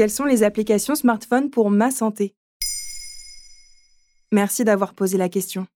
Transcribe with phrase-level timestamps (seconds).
[0.00, 2.34] Quelles sont les applications smartphone pour ma santé?
[4.32, 5.66] Merci d'avoir posé la question.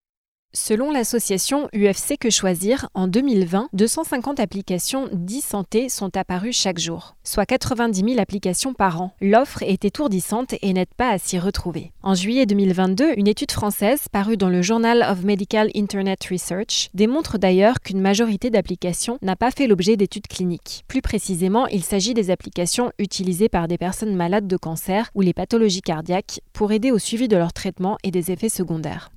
[0.56, 7.44] Selon l'association UFC Que Choisir, en 2020, 250 applications d'e-santé sont apparues chaque jour, soit
[7.44, 9.12] 90 000 applications par an.
[9.20, 11.90] L'offre est étourdissante et n'aide pas à s'y retrouver.
[12.04, 17.36] En juillet 2022, une étude française parue dans le Journal of Medical Internet Research démontre
[17.36, 20.84] d'ailleurs qu'une majorité d'applications n'a pas fait l'objet d'études cliniques.
[20.86, 25.34] Plus précisément, il s'agit des applications utilisées par des personnes malades de cancer ou les
[25.34, 29.10] pathologies cardiaques pour aider au suivi de leur traitement et des effets secondaires.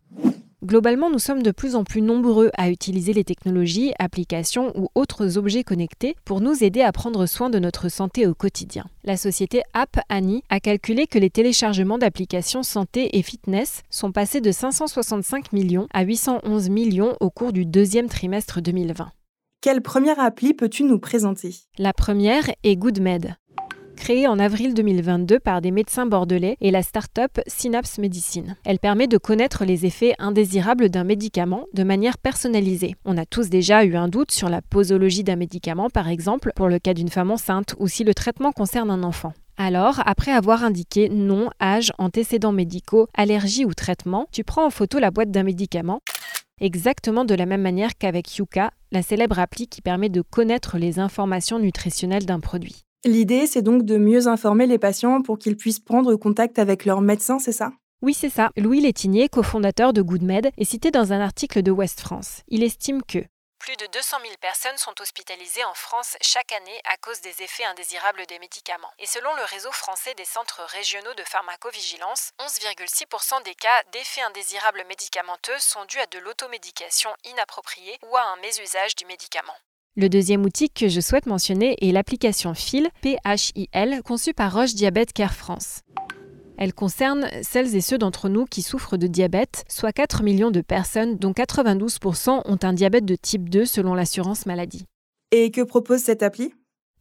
[0.66, 5.38] Globalement, nous sommes de plus en plus nombreux à utiliser les technologies, applications ou autres
[5.38, 8.86] objets connectés pour nous aider à prendre soin de notre santé au quotidien.
[9.04, 14.42] La société App Annie a calculé que les téléchargements d'applications santé et fitness sont passés
[14.42, 19.12] de 565 millions à 811 millions au cours du deuxième trimestre 2020.
[19.62, 21.54] Quelle première appli peux-tu nous présenter?
[21.78, 23.36] La première est GoodMed
[23.98, 28.56] créée en avril 2022 par des médecins bordelais et la start-up Synapse Medicine.
[28.64, 32.95] Elle permet de connaître les effets indésirables d'un médicament de manière personnalisée.
[33.04, 36.70] On a tous déjà eu un doute sur la posologie d'un médicament, par exemple, pour
[36.70, 39.34] le cas d'une femme enceinte ou si le traitement concerne un enfant.
[39.58, 45.00] Alors, après avoir indiqué nom, âge, antécédents médicaux, allergie ou traitement, tu prends en photo
[45.00, 46.00] la boîte d'un médicament
[46.59, 51.00] exactement de la même manière qu'avec Yuka, la célèbre appli qui permet de connaître les
[51.00, 52.87] informations nutritionnelles d'un produit.
[53.06, 57.02] L'idée, c'est donc de mieux informer les patients pour qu'ils puissent prendre contact avec leur
[57.02, 57.72] médecin, c'est ça?
[58.02, 58.52] Oui, c'est ça.
[58.58, 62.42] Louis Létinier, cofondateur de GoodMed, est cité dans un article de West France.
[62.48, 63.23] Il estime que
[63.60, 67.66] plus de 200 000 personnes sont hospitalisées en France chaque année à cause des effets
[67.66, 68.92] indésirables des médicaments.
[68.99, 74.86] Et selon le réseau français des centres régionaux de pharmacovigilance, 11,6% des cas d'effets indésirables
[74.88, 79.58] médicamenteux sont dus à de l'automédication inappropriée ou à un mésusage du médicament.
[80.00, 85.12] Le deuxième outil que je souhaite mentionner est l'application PHIL, PHIL, conçue par Roche Diabète
[85.12, 85.82] Care France.
[86.60, 90.62] Elle concerne celles et ceux d'entre nous qui souffrent de diabète, soit 4 millions de
[90.62, 94.86] personnes dont 92% ont un diabète de type 2 selon l'assurance maladie.
[95.32, 96.54] Et que propose cette appli?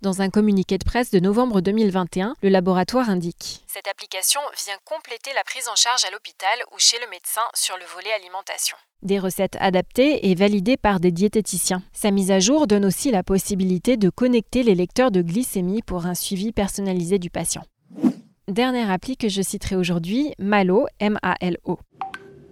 [0.02, 5.30] Dans un communiqué de presse de novembre 2021, le laboratoire indique Cette application vient compléter
[5.34, 8.76] la prise en charge à l'hôpital ou chez le médecin sur le volet alimentation.
[9.02, 11.82] Des recettes adaptées et validées par des diététiciens.
[11.92, 16.06] Sa mise à jour donne aussi la possibilité de connecter les lecteurs de glycémie pour
[16.06, 17.64] un suivi personnalisé du patient.
[18.48, 21.78] Dernière appli que je citerai aujourd'hui, Malo, M-A-L-O.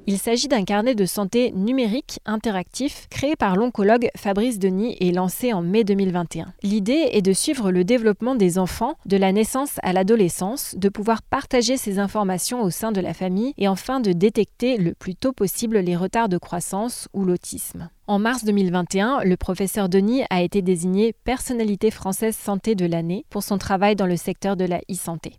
[0.06, 5.54] Il s'agit d'un carnet de santé numérique interactif créé par l'oncologue Fabrice Denis et lancé
[5.54, 6.52] en mai 2021.
[6.62, 11.22] L'idée est de suivre le développement des enfants de la naissance à l'adolescence, de pouvoir
[11.22, 15.32] partager ces informations au sein de la famille et enfin de détecter le plus tôt
[15.32, 17.88] possible les retards de croissance ou l'autisme.
[18.06, 23.42] En mars 2021, le professeur Denis a été désigné personnalité française santé de l'année pour
[23.42, 25.38] son travail dans le secteur de la e-santé.